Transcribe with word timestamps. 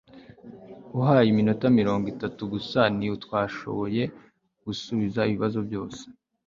uhaye 0.97 1.27
iminota 1.29 1.65
mirongo 1.79 2.05
itatu 2.13 2.41
gusa, 2.53 2.79
ntitwashoboye 2.97 4.03
gusubiza 4.65 5.21
ibibazo 5.29 5.59
byose 5.67 6.01